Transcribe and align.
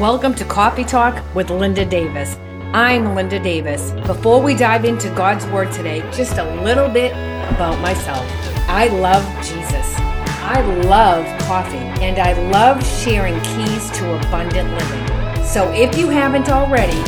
Welcome 0.00 0.34
to 0.34 0.44
Coffee 0.44 0.82
Talk 0.82 1.22
with 1.36 1.50
Linda 1.50 1.84
Davis. 1.84 2.36
I'm 2.72 3.14
Linda 3.14 3.38
Davis. 3.38 3.92
Before 4.08 4.42
we 4.42 4.56
dive 4.56 4.84
into 4.84 5.08
God's 5.10 5.46
Word 5.46 5.70
today, 5.70 6.00
just 6.10 6.36
a 6.36 6.62
little 6.62 6.88
bit 6.88 7.12
about 7.12 7.78
myself. 7.78 8.26
I 8.68 8.88
love 8.88 9.22
Jesus. 9.36 9.94
I 10.42 10.62
love 10.86 11.24
coffee 11.42 11.76
and 12.02 12.18
I 12.18 12.32
love 12.50 12.84
sharing 12.84 13.40
keys 13.42 13.88
to 13.92 14.16
abundant 14.16 14.68
living. 14.72 15.44
So 15.44 15.70
if 15.70 15.96
you 15.96 16.08
haven't 16.08 16.48
already, 16.48 17.00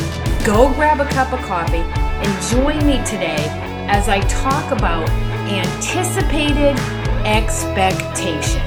go 0.45 0.73
grab 0.75 1.01
a 1.01 1.07
cup 1.07 1.33
of 1.33 1.41
coffee 1.41 1.79
and 1.79 2.43
join 2.53 2.79
me 2.87 3.05
today 3.05 3.49
as 3.89 4.09
I 4.09 4.21
talk 4.29 4.71
about 4.71 5.11
anticipated 5.51 6.79
expectation. 7.27 8.63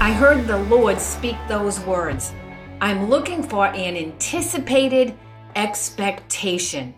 I 0.00 0.12
heard 0.12 0.46
the 0.46 0.58
Lord 0.58 1.00
speak 1.00 1.34
those 1.48 1.80
words. 1.80 2.32
I'm 2.82 3.10
looking 3.10 3.42
for 3.42 3.66
an 3.66 3.94
anticipated 3.94 5.14
expectation. 5.54 6.94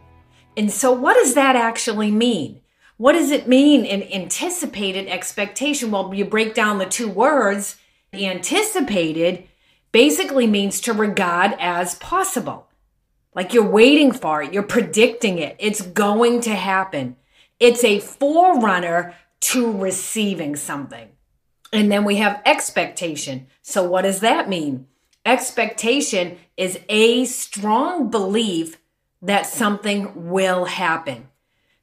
And 0.56 0.70
so, 0.70 0.92
what 0.92 1.14
does 1.14 1.34
that 1.34 1.56
actually 1.56 2.12
mean? 2.12 2.60
What 2.98 3.14
does 3.14 3.32
it 3.32 3.48
mean 3.48 3.84
in 3.84 4.04
anticipated 4.12 5.08
expectation? 5.08 5.90
Well, 5.90 6.14
you 6.14 6.24
break 6.24 6.54
down 6.54 6.78
the 6.78 6.86
two 6.86 7.08
words. 7.08 7.76
Anticipated 8.12 9.48
basically 9.90 10.46
means 10.46 10.80
to 10.82 10.92
regard 10.92 11.56
as 11.58 11.96
possible. 11.96 12.68
Like 13.34 13.52
you're 13.52 13.68
waiting 13.68 14.12
for 14.12 14.42
it, 14.42 14.52
you're 14.52 14.62
predicting 14.62 15.38
it, 15.38 15.56
it's 15.58 15.80
going 15.80 16.42
to 16.42 16.54
happen. 16.54 17.16
It's 17.58 17.82
a 17.82 17.98
forerunner 17.98 19.14
to 19.40 19.72
receiving 19.72 20.54
something. 20.54 21.08
And 21.72 21.90
then 21.90 22.04
we 22.04 22.16
have 22.16 22.42
expectation. 22.44 23.48
So, 23.62 23.88
what 23.88 24.02
does 24.02 24.20
that 24.20 24.48
mean? 24.48 24.86
Expectation 25.24 26.38
is 26.56 26.80
a 26.88 27.24
strong 27.26 28.10
belief 28.10 28.78
that 29.20 29.46
something 29.46 30.30
will 30.30 30.64
happen. 30.64 31.28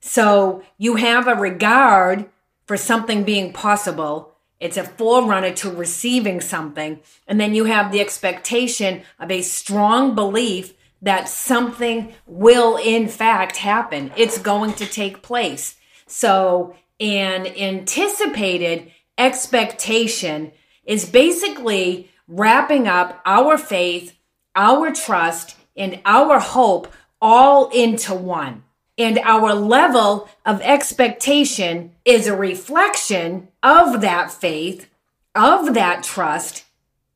So, 0.02 0.64
you 0.78 0.96
have 0.96 1.28
a 1.28 1.36
regard 1.36 2.30
for 2.66 2.78
something 2.78 3.24
being 3.24 3.54
possible. 3.54 4.34
It's 4.60 4.78
a 4.78 4.84
forerunner 4.84 5.54
to 5.56 5.72
receiving 5.72 6.42
something. 6.42 7.00
And 7.28 7.40
then 7.40 7.54
you 7.54 7.66
have 7.66 7.92
the 7.92 8.02
expectation 8.02 9.04
of 9.20 9.32
a 9.32 9.42
strong 9.42 10.16
belief 10.16 10.74
that 11.02 11.30
something 11.30 12.14
will 12.28 12.78
in 12.78 13.08
fact 13.08 13.58
happen. 13.58 14.12
It's 14.18 14.38
going 14.38 14.74
to 14.74 14.86
take 14.86 15.22
place. 15.22 15.78
So, 16.08 16.76
an 17.00 17.48
anticipated 17.48 18.92
expectation 19.18 20.52
is 20.84 21.10
basically 21.10 22.10
wrapping 22.30 22.88
up 22.88 23.22
our 23.26 23.58
faith, 23.58 24.18
our 24.56 24.94
trust, 24.94 25.58
and 25.76 26.00
our 26.06 26.40
hope 26.40 26.94
all 27.22 27.70
into 27.70 28.14
one. 28.14 28.64
And 28.98 29.18
our 29.20 29.54
level 29.54 30.30
of 30.46 30.62
expectation 30.62 31.96
is 32.06 32.28
a 32.28 32.36
reflection 32.36 33.48
of 33.64 34.02
that 34.02 34.32
faith, 34.32 34.90
of 35.34 35.74
that 35.74 36.04
trust, 36.04 36.66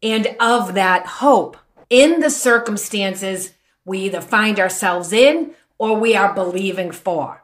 and 0.02 0.36
of 0.39 0.73
that 0.73 1.05
hope 1.05 1.58
in 1.89 2.20
the 2.20 2.30
circumstances 2.30 3.53
we 3.86 4.00
either 4.00 4.22
find 4.22 4.59
ourselves 4.59 5.14
in 5.14 5.52
or 5.77 5.98
we 5.98 6.16
are 6.16 6.33
believing 6.33 6.92
for. 6.92 7.44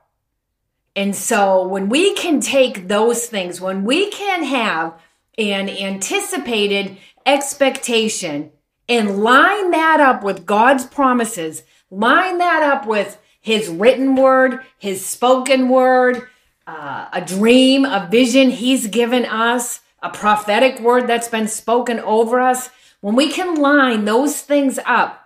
And 0.95 1.16
so 1.16 1.67
when 1.67 1.89
we 1.89 2.14
can 2.14 2.42
take 2.42 2.88
those 2.88 3.28
things, 3.28 3.61
when 3.61 3.83
we 3.83 4.09
can 4.09 4.44
have 4.44 5.00
an 5.38 5.70
anticipated 5.70 6.98
expectation 7.33 8.52
and 8.88 9.23
line 9.23 9.72
that 9.72 9.99
up 9.99 10.23
with 10.23 10.45
God's 10.45 10.85
promises, 10.85 11.63
line 11.91 12.39
that 12.39 12.63
up 12.63 12.88
with 12.88 13.19
his 13.39 13.69
written 13.69 14.16
word, 14.16 14.61
his 14.77 15.05
spoken 15.05 15.70
word, 15.70 16.27
uh, 16.65 17.08
a 17.14 17.21
dream, 17.21 17.86
a 17.86 18.08
vision 18.09 18.49
he's 18.49 18.87
given 18.87 19.26
us, 19.26 19.81
a 20.02 20.09
prophetic 20.09 20.80
word 20.80 21.08
that's 21.08 21.27
been 21.27 21.48
spoken 21.48 21.99
over 21.99 22.39
us. 22.39 22.70
When 23.02 23.15
we 23.15 23.31
can 23.31 23.55
line 23.55 24.05
those 24.05 24.42
things 24.42 24.80
up, 24.86 25.25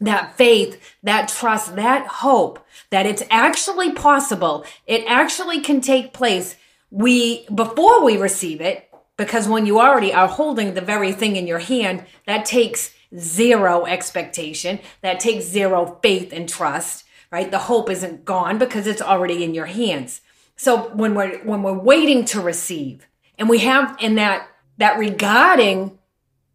that 0.00 0.36
faith, 0.36 0.80
that 1.02 1.28
trust, 1.28 1.76
that 1.76 2.06
hope 2.06 2.64
that 2.90 3.06
it's 3.06 3.22
actually 3.30 3.92
possible, 3.92 4.64
it 4.86 5.04
actually 5.06 5.60
can 5.60 5.80
take 5.80 6.12
place. 6.12 6.56
We, 6.90 7.46
before 7.54 8.04
we 8.04 8.16
receive 8.16 8.60
it, 8.60 8.85
because 9.16 9.48
when 9.48 9.66
you 9.66 9.80
already 9.80 10.12
are 10.12 10.28
holding 10.28 10.74
the 10.74 10.80
very 10.80 11.12
thing 11.12 11.36
in 11.36 11.46
your 11.46 11.58
hand, 11.58 12.04
that 12.26 12.44
takes 12.44 12.94
zero 13.18 13.86
expectation, 13.86 14.78
that 15.00 15.20
takes 15.20 15.44
zero 15.44 15.98
faith 16.02 16.32
and 16.32 16.48
trust, 16.48 17.04
right? 17.30 17.50
The 17.50 17.58
hope 17.58 17.90
isn't 17.90 18.24
gone 18.24 18.58
because 18.58 18.86
it's 18.86 19.02
already 19.02 19.42
in 19.42 19.54
your 19.54 19.66
hands. 19.66 20.20
So 20.56 20.88
when 20.94 21.14
we're, 21.14 21.38
when 21.38 21.62
we're 21.62 21.78
waiting 21.78 22.24
to 22.26 22.40
receive 22.40 23.06
and 23.38 23.48
we 23.48 23.58
have 23.58 23.96
in 24.00 24.16
that, 24.16 24.48
that 24.78 24.98
regarding 24.98 25.98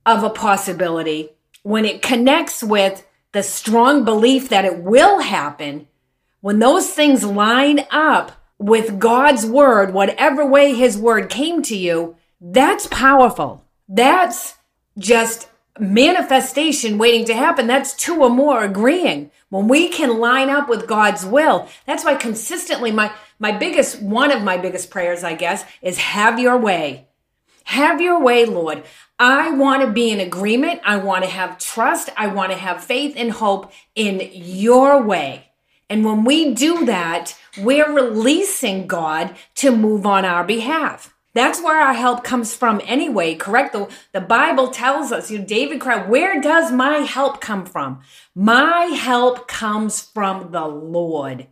of 0.05 0.23
a 0.23 0.29
possibility, 0.29 1.29
when 1.63 1.85
it 1.85 2.01
connects 2.01 2.63
with 2.63 3.07
the 3.31 3.43
strong 3.43 4.03
belief 4.03 4.49
that 4.49 4.65
it 4.65 4.79
will 4.79 5.19
happen, 5.19 5.87
when 6.41 6.59
those 6.59 6.89
things 6.89 7.23
line 7.23 7.85
up 7.91 8.31
with 8.57 8.99
God's 8.99 9.45
word, 9.45 9.93
whatever 9.93 10.45
way 10.45 10.73
his 10.73 10.97
word 10.97 11.29
came 11.29 11.61
to 11.63 11.77
you, 11.77 12.15
that's 12.41 12.87
powerful. 12.87 13.63
That's 13.87 14.55
just 14.97 15.47
manifestation 15.79 16.97
waiting 16.97 17.25
to 17.25 17.35
happen. 17.35 17.67
That's 17.67 17.93
two 17.93 18.21
or 18.21 18.29
more 18.29 18.63
agreeing. 18.63 19.29
When 19.49 19.67
we 19.67 19.89
can 19.89 20.19
line 20.19 20.49
up 20.49 20.67
with 20.67 20.87
God's 20.87 21.25
will, 21.25 21.67
that's 21.85 22.03
why 22.03 22.15
consistently 22.15 22.91
my, 22.91 23.13
my 23.37 23.51
biggest, 23.51 24.01
one 24.01 24.31
of 24.31 24.43
my 24.43 24.57
biggest 24.57 24.89
prayers, 24.89 25.23
I 25.23 25.35
guess, 25.35 25.63
is 25.81 25.97
have 25.99 26.39
your 26.39 26.57
way. 26.57 27.07
Have 27.65 28.01
your 28.01 28.19
way, 28.19 28.45
Lord. 28.45 28.83
I 29.19 29.51
want 29.51 29.83
to 29.83 29.91
be 29.91 30.09
in 30.09 30.19
agreement. 30.19 30.81
I 30.83 30.97
want 30.97 31.23
to 31.23 31.29
have 31.29 31.59
trust. 31.59 32.09
I 32.17 32.27
want 32.27 32.51
to 32.51 32.57
have 32.57 32.83
faith 32.83 33.13
and 33.15 33.31
hope 33.31 33.71
in 33.93 34.31
your 34.33 35.03
way. 35.03 35.51
And 35.89 36.03
when 36.03 36.23
we 36.23 36.53
do 36.53 36.85
that, 36.85 37.37
we're 37.59 37.91
releasing 37.91 38.87
God 38.87 39.35
to 39.55 39.75
move 39.75 40.05
on 40.05 40.25
our 40.25 40.43
behalf. 40.43 41.13
That's 41.33 41.61
where 41.61 41.81
our 41.81 41.93
help 41.93 42.23
comes 42.23 42.53
from 42.53 42.81
anyway, 42.83 43.35
correct? 43.35 43.73
The, 43.73 43.87
the 44.11 44.21
Bible 44.21 44.69
tells 44.69 45.11
us, 45.11 45.31
you 45.31 45.39
know, 45.39 45.45
David 45.45 45.79
cried, 45.79 46.09
where 46.09 46.41
does 46.41 46.71
my 46.71 46.97
help 46.97 47.39
come 47.39 47.65
from? 47.65 48.01
My 48.35 48.85
help 48.85 49.47
comes 49.47 50.01
from 50.01 50.51
the 50.51 50.67
Lord. 50.67 51.47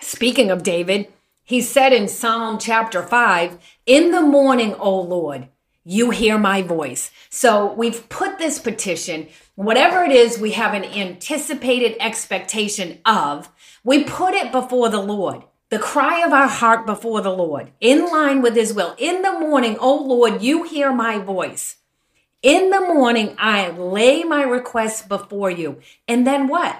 Speaking 0.00 0.50
of 0.50 0.62
David, 0.62 1.12
he 1.42 1.60
said 1.60 1.92
in 1.92 2.06
Psalm 2.06 2.58
chapter 2.58 3.02
5, 3.02 3.58
In 3.84 4.12
the 4.12 4.20
morning, 4.22 4.74
O 4.78 5.00
Lord, 5.00 5.48
you 5.84 6.10
hear 6.10 6.38
my 6.38 6.62
voice. 6.62 7.10
So 7.28 7.72
we've 7.72 8.08
put 8.08 8.38
this 8.38 8.60
petition, 8.60 9.26
whatever 9.56 10.04
it 10.04 10.12
is 10.12 10.38
we 10.38 10.52
have 10.52 10.74
an 10.74 10.84
anticipated 10.84 11.96
expectation 11.98 13.00
of, 13.04 13.50
we 13.82 14.04
put 14.04 14.34
it 14.34 14.52
before 14.52 14.88
the 14.88 15.02
Lord. 15.02 15.42
The 15.70 15.78
cry 15.78 16.24
of 16.26 16.32
our 16.32 16.48
heart 16.48 16.84
before 16.84 17.20
the 17.20 17.30
Lord, 17.30 17.70
in 17.80 18.06
line 18.06 18.42
with 18.42 18.56
his 18.56 18.74
will. 18.74 18.96
In 18.98 19.22
the 19.22 19.38
morning, 19.38 19.76
O 19.78 19.94
Lord, 19.94 20.42
you 20.42 20.64
hear 20.64 20.92
my 20.92 21.18
voice. 21.18 21.76
In 22.42 22.70
the 22.70 22.80
morning, 22.80 23.36
I 23.38 23.70
lay 23.70 24.24
my 24.24 24.42
requests 24.42 25.02
before 25.02 25.50
you. 25.50 25.80
And 26.08 26.26
then 26.26 26.48
what? 26.48 26.76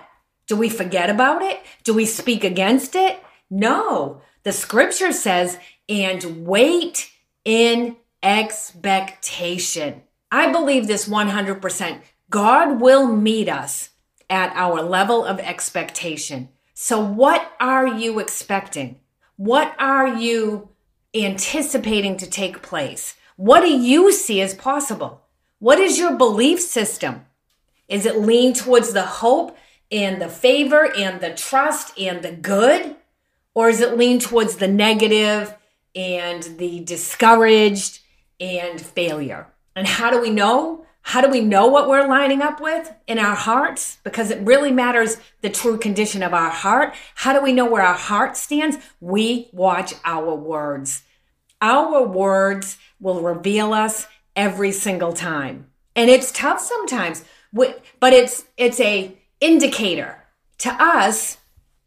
Do 0.49 0.57
we 0.57 0.69
forget 0.69 1.09
about 1.09 1.41
it? 1.43 1.61
Do 1.85 1.95
we 1.95 2.05
speak 2.05 2.43
against 2.43 2.97
it? 2.97 3.23
No. 3.49 4.23
The 4.43 4.53
scripture 4.53 5.13
says, 5.13 5.57
and 5.89 6.45
wait 6.45 7.13
in 7.45 7.95
expectation. 8.25 10.03
I 10.33 10.51
believe 10.51 10.89
this 10.89 11.09
100%. 11.09 12.01
God 12.29 12.81
will 12.81 13.07
meet 13.07 13.49
us 13.49 13.91
at 14.29 14.53
our 14.57 14.83
level 14.83 15.25
of 15.25 15.39
expectation. 15.39 16.49
So, 16.83 16.99
what 16.99 17.53
are 17.61 17.87
you 17.87 18.21
expecting? 18.21 19.01
What 19.37 19.75
are 19.79 20.09
you 20.09 20.71
anticipating 21.15 22.17
to 22.17 22.27
take 22.27 22.63
place? 22.63 23.17
What 23.37 23.61
do 23.61 23.69
you 23.69 24.11
see 24.11 24.41
as 24.41 24.55
possible? 24.55 25.21
What 25.59 25.79
is 25.79 25.99
your 25.99 26.17
belief 26.17 26.59
system? 26.59 27.27
Is 27.87 28.07
it 28.07 28.21
lean 28.21 28.55
towards 28.55 28.95
the 28.95 29.03
hope 29.03 29.59
and 29.93 30.23
the 30.23 30.31
favor 30.31 30.91
and 30.97 31.21
the 31.21 31.35
trust 31.35 31.99
and 31.99 32.23
the 32.23 32.33
good? 32.33 32.97
Or 33.55 33.69
is 33.69 33.83
it 33.83 33.99
lean 33.99 34.19
towards 34.19 34.57
the 34.57 34.69
negative 34.69 35.55
and 35.95 36.43
the 36.57 36.81
discouraged 36.81 38.01
and 38.41 38.81
failure? 38.81 39.49
And 39.77 39.87
how 39.87 40.11
do 40.11 40.19
we 40.19 40.31
know? 40.31 40.87
How 41.03 41.21
do 41.21 41.29
we 41.29 41.41
know 41.41 41.67
what 41.67 41.89
we're 41.89 42.07
lining 42.07 42.43
up 42.43 42.61
with 42.61 42.93
in 43.07 43.19
our 43.19 43.35
hearts? 43.35 43.99
Because 44.05 44.31
it 44.31 44.47
really 44.47 44.71
matters 44.71 45.17
the 45.41 45.51
true 45.51 45.79
condition 45.79 46.23
of 46.23 46.35
our 46.35 46.51
heart. 46.51 46.95
How 47.15 47.33
do 47.33 47.43
we 47.43 47.53
know 47.53 47.69
where 47.69 47.83
our 47.83 47.95
heart 47.95 48.37
stands? 48.37 48.77
We 49.01 49.49
watch 49.53 49.95
our 50.05 50.35
words. 50.35 51.03
Our 51.61 52.07
words 52.07 52.79
will 53.01 53.21
reveal 53.23 53.73
us 53.73 54.07
every 54.37 54.73
single 54.73 55.13
time. 55.13 55.67
And 55.97 56.09
it's 56.09 56.31
tough 56.31 56.61
sometimes 56.61 57.25
but 57.53 58.13
it's 58.13 58.45
it's 58.57 58.81
a 58.81 59.17
indicator 59.41 60.25
to 60.59 60.71
us. 60.71 61.39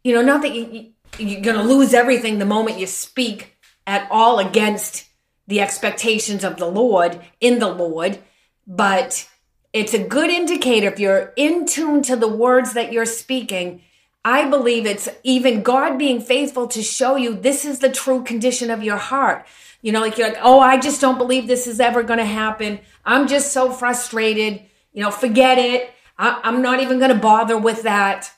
You 0.02 0.14
know, 0.14 0.22
not 0.22 0.42
that 0.42 0.54
you, 0.54 0.92
you're 1.18 1.40
going 1.40 1.56
to 1.56 1.62
lose 1.62 1.94
everything 1.94 2.38
the 2.38 2.44
moment 2.44 2.78
you 2.78 2.86
speak 2.86 3.56
at 3.86 4.06
all 4.10 4.38
against 4.38 5.06
the 5.46 5.60
expectations 5.60 6.44
of 6.44 6.56
the 6.56 6.66
Lord 6.66 7.20
in 7.40 7.58
the 7.58 7.68
Lord, 7.68 8.18
but 8.66 9.28
it's 9.72 9.94
a 9.94 9.98
good 9.98 10.30
indicator 10.30 10.88
if 10.88 11.00
you're 11.00 11.32
in 11.36 11.66
tune 11.66 12.02
to 12.02 12.16
the 12.16 12.28
words 12.28 12.74
that 12.74 12.92
you're 12.92 13.06
speaking. 13.06 13.82
I 14.24 14.48
believe 14.48 14.86
it's 14.86 15.08
even 15.22 15.62
God 15.62 15.98
being 15.98 16.20
faithful 16.20 16.66
to 16.68 16.82
show 16.82 17.16
you 17.16 17.34
this 17.34 17.64
is 17.64 17.80
the 17.80 17.90
true 17.90 18.24
condition 18.24 18.70
of 18.70 18.82
your 18.82 18.96
heart. 18.96 19.46
You 19.82 19.92
know, 19.92 20.00
like 20.00 20.16
you're 20.16 20.28
like, 20.28 20.38
oh, 20.40 20.60
I 20.60 20.78
just 20.78 21.00
don't 21.00 21.18
believe 21.18 21.46
this 21.46 21.66
is 21.66 21.78
ever 21.78 22.02
going 22.02 22.18
to 22.18 22.24
happen. 22.24 22.80
I'm 23.04 23.28
just 23.28 23.52
so 23.52 23.70
frustrated. 23.70 24.62
You 24.94 25.02
know, 25.02 25.10
forget 25.10 25.58
it. 25.58 25.90
I, 26.18 26.40
I'm 26.42 26.62
not 26.62 26.80
even 26.80 26.98
going 26.98 27.12
to 27.12 27.18
bother 27.18 27.58
with 27.58 27.82
that. 27.82 28.30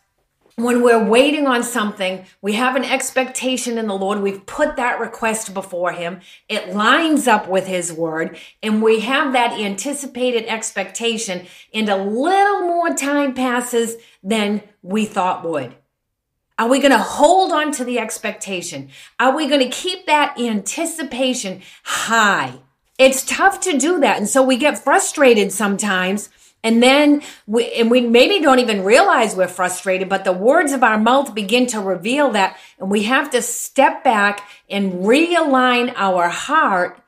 When 0.58 0.82
we're 0.82 1.05
waiting 1.05 1.47
on 1.47 1.62
something, 1.62 2.25
we 2.41 2.55
have 2.55 2.76
an 2.76 2.85
expectation 2.85 3.76
in 3.76 3.88
the 3.88 3.94
Lord. 3.94 4.23
We've 4.23 4.47
put 4.47 4.76
that 4.76 4.99
request 4.99 5.53
before 5.53 5.93
Him. 5.93 6.20
It 6.49 6.75
lines 6.75 7.29
up 7.29 7.47
with 7.47 7.67
His 7.67 7.93
word, 7.93 8.38
and 8.62 8.81
we 8.82 9.00
have 9.00 9.35
that 9.35 9.53
anticipated 9.61 10.47
expectation, 10.47 11.47
and 11.75 11.91
a 11.91 12.03
little 12.03 12.62
more 12.62 12.94
time 12.94 13.35
passes 13.35 13.97
than 14.23 14.62
we 14.81 15.05
thought 15.05 15.44
would. 15.44 15.75
Are 16.59 16.69
we 16.69 16.79
going 16.79 16.93
to 16.93 16.99
hold 16.99 17.52
on 17.52 17.70
to 17.73 17.85
the 17.85 17.99
expectation? 17.99 18.88
Are 19.20 19.37
we 19.37 19.49
going 19.49 19.61
to 19.61 19.69
keep 19.69 20.06
that 20.06 20.41
anticipation 20.41 21.61
high? 21.85 22.55
It's 22.99 23.26
tough 23.26 23.61
to 23.61 23.76
do 23.76 24.00
that. 24.00 24.17
And 24.17 24.26
so 24.26 24.43
we 24.43 24.56
get 24.56 24.79
frustrated 24.79 25.52
sometimes. 25.52 26.31
And 26.62 26.82
then 26.82 27.23
we, 27.47 27.73
and 27.73 27.91
we 27.91 28.00
maybe 28.00 28.41
don't 28.41 28.58
even 28.58 28.82
realize 28.82 29.37
we're 29.37 29.47
frustrated, 29.47 30.08
but 30.08 30.25
the 30.25 30.32
words 30.32 30.73
of 30.73 30.82
our 30.82 30.99
mouth 30.99 31.35
begin 31.35 31.67
to 31.69 31.81
reveal 31.81 32.31
that. 32.31 32.56
And 32.79 32.91
we 32.91 33.05
have 33.05 33.31
to 33.31 33.43
step 33.43 34.03
back 34.03 34.49
and 34.69 35.05
realign 35.05 35.93
our 35.97 36.29
heart 36.29 37.00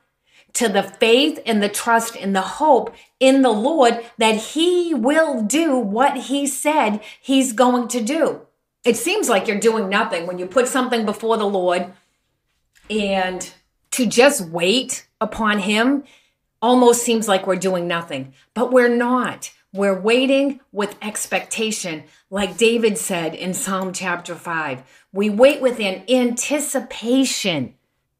to 0.53 0.69
the 0.69 0.83
faith 0.83 1.39
and 1.45 1.61
the 1.61 1.69
trust 1.69 2.15
and 2.15 2.35
the 2.35 2.41
hope 2.41 2.95
in 3.19 3.41
the 3.41 3.51
Lord 3.51 4.03
that 4.17 4.35
he 4.35 4.93
will 4.93 5.43
do 5.43 5.77
what 5.77 6.17
he 6.17 6.47
said 6.47 7.01
he's 7.21 7.53
going 7.53 7.87
to 7.89 8.01
do 8.01 8.41
it 8.83 8.95
seems 8.97 9.29
like 9.29 9.47
you're 9.47 9.59
doing 9.59 9.89
nothing 9.89 10.25
when 10.25 10.39
you 10.39 10.45
put 10.45 10.67
something 10.67 11.05
before 11.05 11.37
the 11.37 11.45
Lord 11.45 11.93
and 12.89 13.51
to 13.91 14.05
just 14.05 14.49
wait 14.49 15.07
upon 15.19 15.59
Him 15.59 16.03
almost 16.61 17.03
seems 17.03 17.27
like 17.27 17.47
we're 17.47 17.55
doing 17.55 17.87
nothing, 17.87 18.33
but 18.53 18.71
we're 18.71 18.93
not. 18.93 19.51
We're 19.71 19.99
waiting 19.99 20.61
with 20.71 20.97
expectation, 21.01 22.05
like 22.29 22.57
David 22.57 22.97
said 22.97 23.35
in 23.35 23.53
Psalm 23.53 23.93
chapter 23.93 24.35
5. 24.35 24.83
We 25.13 25.29
wait 25.29 25.61
with 25.61 25.79
an 25.79 26.03
anticipation 26.09 27.75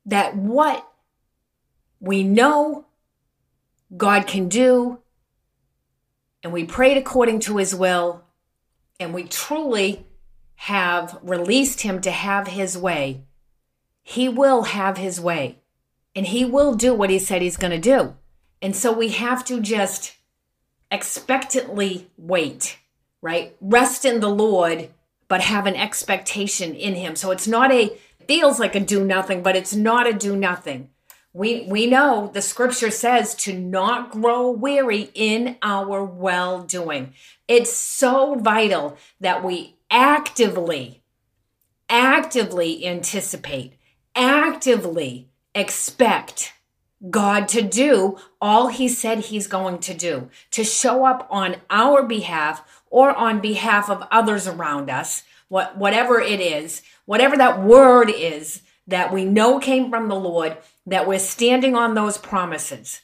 that 0.05 0.35
what 0.35 0.87
we 1.99 2.23
know 2.23 2.85
God 3.95 4.27
can 4.27 4.47
do, 4.47 4.99
and 6.43 6.53
we 6.53 6.63
prayed 6.63 6.97
according 6.97 7.39
to 7.41 7.57
his 7.57 7.73
will, 7.73 8.23
and 8.99 9.13
we 9.13 9.23
truly 9.23 10.05
have 10.55 11.17
released 11.23 11.81
him 11.81 12.01
to 12.01 12.11
have 12.11 12.47
his 12.47 12.77
way, 12.77 13.23
he 14.03 14.27
will 14.27 14.63
have 14.63 14.97
his 14.97 15.19
way 15.19 15.59
and 16.15 16.27
he 16.27 16.43
will 16.43 16.73
do 16.73 16.93
what 16.93 17.09
he 17.09 17.17
said 17.19 17.41
he's 17.41 17.57
going 17.57 17.71
to 17.71 17.77
do. 17.79 18.15
And 18.61 18.75
so 18.75 18.91
we 18.91 19.09
have 19.09 19.45
to 19.45 19.61
just 19.61 20.15
expectantly 20.91 22.09
wait, 22.17 22.77
right? 23.21 23.55
Rest 23.61 24.05
in 24.05 24.19
the 24.19 24.29
Lord, 24.29 24.89
but 25.27 25.41
have 25.41 25.65
an 25.65 25.75
expectation 25.75 26.75
in 26.75 26.95
him. 26.95 27.15
So 27.15 27.31
it's 27.31 27.47
not 27.47 27.71
a, 27.71 27.97
feels 28.27 28.59
like 28.59 28.75
a 28.75 28.79
do 28.79 29.05
nothing, 29.05 29.43
but 29.43 29.55
it's 29.55 29.73
not 29.73 30.07
a 30.07 30.13
do 30.13 30.35
nothing. 30.35 30.89
We, 31.31 31.61
we 31.69 31.85
know 31.85 32.31
the 32.33 32.41
scripture 32.41 32.89
says 32.89 33.35
to 33.35 33.53
not 33.53 34.11
grow 34.11 34.49
weary 34.49 35.11
in 35.13 35.57
our 35.61 36.03
well 36.03 36.63
doing. 36.63 37.13
It's 37.47 37.71
so 37.71 38.35
vital 38.35 38.97
that 39.19 39.43
we 39.43 39.75
actively, 39.91 41.03
actively 41.87 42.85
anticipate, 42.85 43.73
actively 44.15 45.29
expect 45.53 46.53
God 47.07 47.47
to 47.49 47.61
do 47.61 48.17
all 48.41 48.67
he 48.67 48.89
said 48.89 49.19
he's 49.19 49.47
going 49.47 49.79
to 49.79 49.93
do, 49.93 50.29
to 50.51 50.63
show 50.63 51.05
up 51.05 51.27
on 51.29 51.57
our 51.69 52.03
behalf 52.03 52.81
or 52.89 53.15
on 53.15 53.39
behalf 53.39 53.89
of 53.89 54.07
others 54.11 54.47
around 54.47 54.89
us, 54.89 55.23
what, 55.47 55.77
whatever 55.77 56.19
it 56.19 56.41
is, 56.41 56.81
whatever 57.05 57.37
that 57.37 57.61
word 57.61 58.09
is 58.09 58.61
that 58.87 59.13
we 59.13 59.23
know 59.23 59.59
came 59.59 59.89
from 59.89 60.09
the 60.09 60.15
Lord, 60.15 60.57
that 60.85 61.07
we're 61.07 61.19
standing 61.19 61.75
on 61.75 61.93
those 61.93 62.17
promises. 62.17 63.01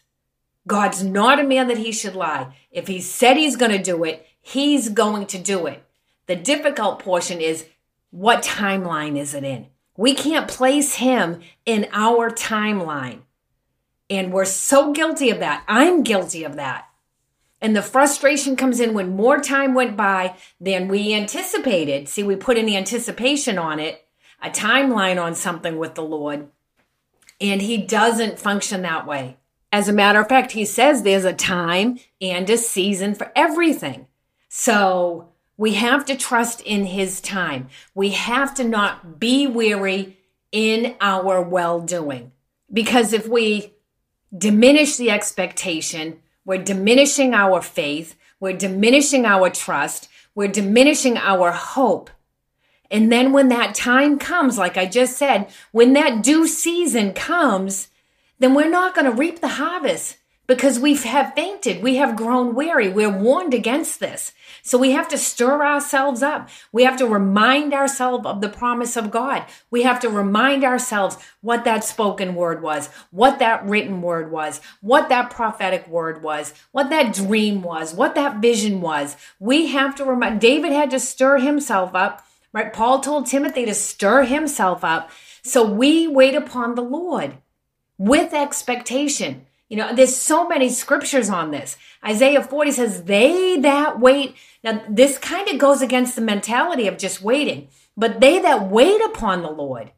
God's 0.68 1.03
not 1.03 1.39
a 1.39 1.44
man 1.44 1.68
that 1.68 1.77
he 1.77 1.92
should 1.92 2.15
lie. 2.15 2.56
If 2.71 2.88
he 2.88 3.00
said 3.00 3.38
he's 3.38 3.56
going 3.56 3.71
to 3.71 3.81
do 3.81 4.03
it, 4.03 4.27
he's 4.42 4.89
going 4.89 5.27
to 5.27 5.38
do 5.38 5.68
it. 5.68 5.83
The 6.27 6.36
difficult 6.36 7.00
portion 7.00 7.39
is 7.39 7.65
what 8.09 8.44
timeline 8.44 9.18
is 9.18 9.33
it 9.33 9.44
in? 9.44 9.68
We 9.95 10.15
can't 10.15 10.47
place 10.47 10.95
him 10.95 11.42
in 11.65 11.88
our 11.92 12.31
timeline. 12.31 13.19
And 14.10 14.31
we're 14.31 14.46
so 14.46 14.94
guilty 14.94 15.30
of 15.30 15.40
that. 15.40 15.63
I'm 15.68 16.04
guilty 16.04 16.44
of 16.44 16.56
that. 16.56 16.88
And 17.62 17.75
the 17.75 17.81
frustration 17.81 18.56
comes 18.56 18.80
in 18.80 18.94
when 18.94 19.16
more 19.16 19.40
time 19.40 19.74
went 19.74 19.98
by 19.98 20.36
than 20.60 20.88
we 20.88 21.13
anticipated. 21.13 22.07
See, 22.07 22.22
we 22.22 22.36
put 22.36 22.57
an 22.57 22.69
anticipation 22.69 23.57
on 23.57 23.80
it, 23.80 24.06
a 24.42 24.50
timeline 24.50 25.22
on 25.22 25.34
something 25.34 25.78
with 25.78 25.96
the 25.96 26.04
Lord, 26.04 26.50
and 27.42 27.62
he 27.62 27.78
doesn't 27.78 28.40
function 28.40 28.81
that 28.84 29.07
way. 29.07 29.38
As 29.72 29.90
a 29.90 29.94
matter 29.94 30.19
of 30.19 30.30
fact, 30.30 30.52
he 30.52 30.63
says 30.63 31.02
there's 31.02 31.25
a 31.25 31.34
time 31.34 32.00
and 32.22 32.50
a 32.50 32.57
season 32.57 33.16
for 33.16 33.31
everything. 33.36 34.07
So 34.48 35.30
we 35.57 35.74
have 35.74 36.06
to 36.06 36.16
trust 36.16 36.62
in 36.62 36.86
his 36.86 37.19
time. 37.19 37.69
We 37.94 38.12
have 38.12 38.54
to 38.56 38.63
not 38.63 39.19
be 39.19 39.48
weary 39.48 40.18
in 40.52 40.96
our 41.02 41.42
well 41.42 41.81
doing. 41.81 42.31
Because 42.72 43.12
if 43.12 43.28
we 43.28 43.74
diminish 44.38 44.98
the 44.98 45.12
expectation, 45.12 46.20
we're 46.46 46.64
diminishing 46.64 47.34
our 47.34 47.62
faith, 47.62 48.16
we're 48.40 48.58
diminishing 48.58 49.26
our 49.26 49.50
trust, 49.50 50.09
we're 50.33 50.48
diminishing 50.48 51.18
our 51.18 51.52
hope. 51.52 52.09
And 52.92 53.12
then 53.12 53.31
when 53.33 53.50
that 53.50 53.74
time 53.74 54.19
comes, 54.19 54.57
like 54.57 54.78
I 54.78 54.86
just 54.86 55.18
said, 55.18 55.50
when 55.71 55.94
that 55.94 56.24
due 56.24 56.48
season 56.48 57.14
comes, 57.14 57.90
then 58.40 58.54
we're 58.54 58.69
not 58.69 58.94
going 58.94 59.06
to 59.06 59.12
reap 59.12 59.42
the 59.42 59.48
harvest 59.48 60.18
because 60.47 60.80
we 60.80 60.95
have 60.95 61.33
fainted. 61.33 61.81
We 61.81 61.95
have 61.95 62.16
grown 62.16 62.54
weary. 62.54 62.90
We're 62.90 63.09
warned 63.09 63.54
against 63.54 63.99
this. 63.99 64.31
So 64.61 64.78
we 64.78 64.92
have 64.92 65.07
to 65.09 65.18
stir 65.18 65.66
ourselves 65.66 66.21
up. 66.21 66.49
We 66.71 66.83
have 66.83 66.97
to 66.97 67.07
remind 67.07 67.73
ourselves 67.73 68.25
of 68.25 68.42
the 68.42 68.49
promise 68.49 68.95
of 68.95 69.11
God. 69.11 69.45
We 69.69 69.83
have 69.83 69.99
to 70.02 70.09
remind 70.09 70.64
ourselves 70.64 71.18
what 71.42 71.66
that 71.66 71.83
spoken 71.83 72.35
word 72.35 72.61
was, 72.61 72.87
what 73.11 73.40
that 73.40 73.66
written 73.66 74.02
word 74.02 74.31
was, 74.31 74.61
what 74.81 75.09
that 75.09 75.30
prophetic 75.30 75.87
word 75.87 76.21
was, 76.21 76.54
what 76.71 76.90
that 76.90 77.14
dream 77.14 77.61
was, 77.61 77.94
what 77.94 78.16
that 78.16 78.42
vision 78.42 78.81
was. 78.81 79.16
We 79.40 79.68
have 79.68 79.95
to 79.95 80.06
remind, 80.06 80.42
David 80.42 80.71
had 80.71 80.92
to 80.92 80.99
stir 80.99 81.40
himself 81.40 81.95
up, 81.95 82.25
right? 82.54 82.71
Paul 82.71 82.99
told 82.99 83.28
Timothy 83.28 83.66
to 83.66 83.73
stir 83.73 84.23
himself 84.23 84.83
up. 84.83 85.09
So 85.44 85.64
we 85.64 86.07
wait 86.07 86.33
upon 86.33 86.75
the 86.75 86.81
Lord 86.81 87.37
with 87.97 88.33
expectation. 88.33 89.45
You 89.69 89.78
know, 89.78 89.95
there's 89.95 90.16
so 90.16 90.48
many 90.48 90.69
scriptures 90.69 91.30
on 91.30 91.50
this. 91.50 91.76
Isaiah 92.06 92.44
40 92.44 92.72
says, 92.72 93.04
They 93.04 93.57
that 93.62 94.00
wait. 94.00 94.36
Now, 94.64 94.84
this 94.88 95.18
kind 95.18 95.48
of 95.50 95.57
goes 95.57 95.81
against 95.81 96.16
the 96.16 96.22
mentality 96.22 96.88
of 96.88 97.00
just 97.00 97.22
waiting, 97.22 97.69
but 97.98 98.22
they 98.22 98.40
that 98.40 98.69
wait 98.69 99.02
upon 99.02 99.42
the 99.42 99.50
Lord 99.50 99.92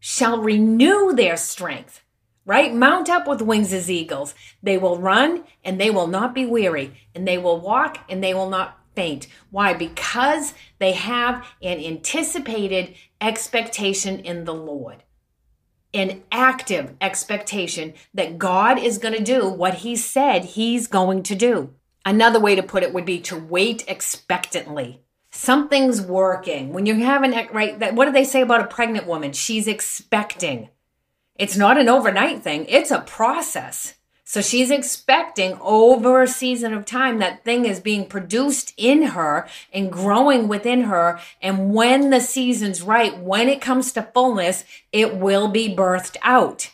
shall 0.00 0.40
renew 0.40 1.12
their 1.12 1.36
strength, 1.36 2.02
right? 2.46 2.74
Mount 2.74 3.10
up 3.10 3.28
with 3.28 3.42
wings 3.42 3.72
as 3.72 3.90
eagles. 3.90 4.34
They 4.62 4.78
will 4.78 4.98
run 4.98 5.44
and 5.62 5.78
they 5.78 5.90
will 5.90 6.06
not 6.06 6.34
be 6.34 6.46
weary, 6.46 6.94
and 7.14 7.28
they 7.28 7.36
will 7.36 7.60
walk 7.60 7.98
and 8.08 8.24
they 8.24 8.32
will 8.32 8.48
not 8.48 8.78
faint. 8.94 9.26
Why? 9.50 9.74
Because 9.74 10.54
they 10.78 10.92
have 10.92 11.46
an 11.62 11.78
anticipated 11.78 12.94
expectation 13.20 14.20
in 14.20 14.44
the 14.44 14.54
Lord 14.54 15.02
an 15.94 16.22
active 16.32 16.94
expectation 17.00 17.94
that 18.14 18.38
God 18.38 18.78
is 18.78 18.98
going 18.98 19.14
to 19.14 19.22
do 19.22 19.48
what 19.48 19.74
he 19.74 19.96
said 19.96 20.44
he's 20.44 20.86
going 20.86 21.22
to 21.24 21.34
do. 21.34 21.74
Another 22.04 22.40
way 22.40 22.54
to 22.54 22.62
put 22.62 22.82
it 22.82 22.92
would 22.92 23.04
be 23.04 23.20
to 23.20 23.36
wait 23.36 23.84
expectantly. 23.86 25.02
Something's 25.30 26.00
working. 26.00 26.72
When 26.72 26.84
you're 26.84 26.96
having, 26.96 27.32
right, 27.52 27.78
that, 27.78 27.94
what 27.94 28.06
do 28.06 28.12
they 28.12 28.24
say 28.24 28.42
about 28.42 28.62
a 28.62 28.66
pregnant 28.66 29.06
woman? 29.06 29.32
She's 29.32 29.68
expecting. 29.68 30.68
It's 31.36 31.56
not 31.56 31.78
an 31.78 31.88
overnight 31.88 32.42
thing, 32.42 32.66
it's 32.68 32.90
a 32.90 33.00
process. 33.00 33.94
So 34.32 34.40
she's 34.40 34.70
expecting 34.70 35.58
over 35.60 36.22
a 36.22 36.26
season 36.26 36.72
of 36.72 36.86
time 36.86 37.18
that 37.18 37.44
thing 37.44 37.66
is 37.66 37.80
being 37.80 38.06
produced 38.06 38.72
in 38.78 39.08
her 39.08 39.46
and 39.74 39.92
growing 39.92 40.48
within 40.48 40.84
her. 40.84 41.20
And 41.42 41.74
when 41.74 42.08
the 42.08 42.18
season's 42.18 42.80
right, 42.80 43.18
when 43.18 43.50
it 43.50 43.60
comes 43.60 43.92
to 43.92 44.08
fullness, 44.14 44.64
it 44.90 45.18
will 45.18 45.48
be 45.48 45.76
birthed 45.76 46.16
out. 46.22 46.70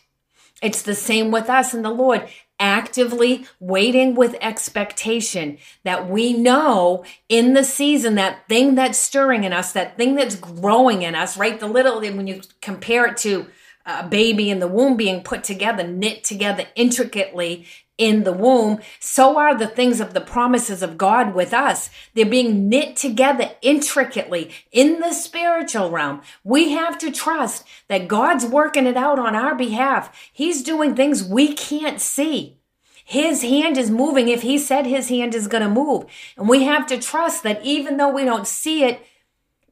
It's 0.63 0.83
the 0.83 0.95
same 0.95 1.33
with 1.33 1.51
us 1.51 1.75
and 1.75 1.85
the 1.85 1.91
Lord 1.91 2.29
actively 2.61 3.45
waiting 3.59 4.15
with 4.15 4.37
expectation 4.41 5.59
that 5.83 6.09
we 6.09 6.35
know 6.35 7.05
in 7.29 7.55
the 7.55 7.65
season 7.65 8.15
that 8.15 8.47
thing 8.49 8.77
that's 8.77 8.99
stirring 8.99 9.43
in 9.43 9.53
us, 9.53 9.73
that 9.73 9.97
thing 9.97 10.15
that's 10.15 10.37
growing 10.37 11.03
in 11.03 11.17
us, 11.17 11.37
right? 11.37 11.59
The 11.59 11.67
little, 11.67 12.01
when 12.01 12.29
you 12.29 12.41
compare 12.61 13.07
it 13.07 13.17
to 13.19 13.49
a 13.89 14.07
baby 14.07 14.51
in 14.51 14.61
the 14.61 14.69
womb 14.69 14.97
being 14.97 15.23
put 15.23 15.43
together, 15.43 15.83
knit 15.83 16.23
together 16.23 16.67
intricately 16.77 17.67
in 17.97 18.23
the 18.23 18.33
womb, 18.33 18.79
so 19.01 19.39
are 19.39 19.57
the 19.57 19.67
things 19.67 20.01
of 20.01 20.15
the 20.15 20.21
promises 20.21 20.83
of 20.83 20.97
God 20.97 21.35
with 21.35 21.53
us. 21.53 21.91
They're 22.15 22.27
being 22.27 22.69
knit 22.69 22.95
together 22.95 23.51
intricately 23.61 24.53
in 24.71 25.01
the 25.01 25.13
spiritual 25.13 25.91
realm. 25.91 26.23
We 26.45 26.73
have 26.73 26.97
to 26.99 27.11
trust 27.11 27.65
that 27.89 28.07
God's 28.07 28.47
working 28.47 28.87
it 28.87 28.97
out 28.97 29.19
on 29.19 29.35
our 29.35 29.57
behalf. 29.57 30.31
He's 30.33 30.63
doing 30.63 30.95
things 30.95 31.25
we 31.25 31.55
can't 31.55 32.01
see. 32.01 32.59
His 33.05 33.43
hand 33.43 33.79
is 33.79 33.91
moving 33.91 34.29
if 34.29 34.43
he 34.43 34.59
said 34.59 34.87
his 34.87 35.09
hand 35.09 35.35
is 35.35 35.49
going 35.49 35.63
to 35.63 35.69
move. 35.69 36.05
And 36.37 36.49
we 36.49 36.65
have 36.65 36.87
to 36.89 36.99
trust 36.99 37.43
that 37.43 37.65
even 37.65 37.97
though 37.97 38.13
we 38.13 38.25
don't 38.25 38.47
see 38.47 38.85
it 38.85 39.01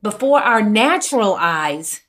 before 0.03 0.41
our 0.41 0.63
natural 0.63 1.37
eyes, 1.39 2.01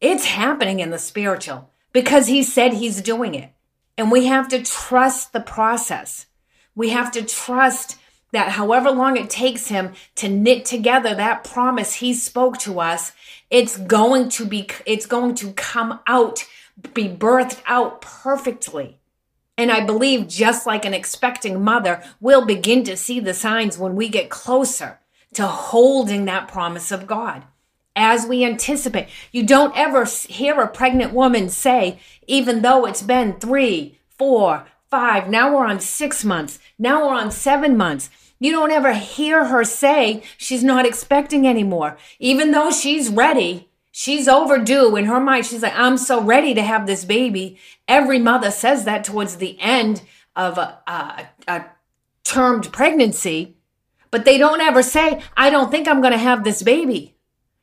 it's 0.00 0.26
happening 0.26 0.80
in 0.80 0.90
the 0.90 0.98
spiritual 0.98 1.70
because 1.92 2.26
he 2.26 2.42
said 2.42 2.74
he's 2.74 3.00
doing 3.00 3.34
it. 3.34 3.50
And 3.96 4.10
we 4.10 4.26
have 4.26 4.48
to 4.48 4.62
trust 4.62 5.32
the 5.32 5.40
process. 5.40 6.26
We 6.74 6.90
have 6.90 7.10
to 7.12 7.22
trust 7.22 7.98
that 8.32 8.50
however 8.50 8.90
long 8.90 9.16
it 9.16 9.30
takes 9.30 9.68
him 9.68 9.94
to 10.16 10.28
knit 10.28 10.66
together 10.66 11.14
that 11.14 11.44
promise 11.44 11.94
he 11.94 12.12
spoke 12.12 12.58
to 12.58 12.80
us, 12.80 13.12
it's 13.48 13.78
going 13.78 14.28
to 14.30 14.44
be, 14.44 14.68
it's 14.84 15.06
going 15.06 15.34
to 15.36 15.52
come 15.52 16.00
out, 16.06 16.44
be 16.92 17.08
birthed 17.08 17.62
out 17.66 18.02
perfectly. 18.02 18.98
And 19.56 19.72
I 19.72 19.86
believe 19.86 20.28
just 20.28 20.66
like 20.66 20.84
an 20.84 20.92
expecting 20.92 21.64
mother, 21.64 22.02
we'll 22.20 22.44
begin 22.44 22.84
to 22.84 22.96
see 22.96 23.20
the 23.20 23.32
signs 23.32 23.78
when 23.78 23.96
we 23.96 24.10
get 24.10 24.28
closer 24.28 24.98
to 25.32 25.46
holding 25.46 26.26
that 26.26 26.48
promise 26.48 26.92
of 26.92 27.06
God 27.06 27.44
as 27.96 28.26
we 28.26 28.44
anticipate. 28.44 29.08
You 29.32 29.42
don't 29.42 29.76
ever 29.76 30.04
hear 30.04 30.60
a 30.60 30.68
pregnant 30.68 31.12
woman 31.12 31.48
say, 31.48 31.98
even 32.26 32.62
though 32.62 32.84
it's 32.84 33.02
been 33.02 33.40
three, 33.40 33.98
four, 34.10 34.66
five, 34.88 35.28
now 35.28 35.54
we're 35.54 35.66
on 35.66 35.80
six 35.80 36.24
months, 36.24 36.58
now 36.78 37.06
we're 37.06 37.14
on 37.14 37.30
seven 37.32 37.76
months. 37.76 38.10
You 38.38 38.52
don't 38.52 38.70
ever 38.70 38.92
hear 38.92 39.46
her 39.46 39.64
say 39.64 40.22
she's 40.36 40.62
not 40.62 40.84
expecting 40.84 41.48
anymore. 41.48 41.96
Even 42.18 42.50
though 42.50 42.70
she's 42.70 43.08
ready, 43.08 43.70
she's 43.90 44.28
overdue 44.28 44.94
in 44.94 45.06
her 45.06 45.18
mind. 45.18 45.46
She's 45.46 45.62
like, 45.62 45.72
I'm 45.74 45.96
so 45.96 46.20
ready 46.20 46.52
to 46.52 46.62
have 46.62 46.86
this 46.86 47.06
baby. 47.06 47.58
Every 47.88 48.18
mother 48.18 48.50
says 48.50 48.84
that 48.84 49.04
towards 49.04 49.36
the 49.36 49.58
end 49.58 50.02
of 50.36 50.58
a, 50.58 50.78
a, 50.86 51.26
a 51.48 51.64
termed 52.24 52.70
pregnancy, 52.72 53.56
but 54.10 54.26
they 54.26 54.36
don't 54.36 54.60
ever 54.60 54.82
say, 54.82 55.22
I 55.34 55.48
don't 55.48 55.70
think 55.70 55.88
I'm 55.88 56.02
going 56.02 56.12
to 56.12 56.18
have 56.18 56.44
this 56.44 56.62
baby. 56.62 57.15